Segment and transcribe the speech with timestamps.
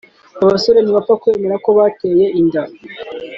[0.43, 2.63] Abasore ntibapfa kwemera ko bateye inda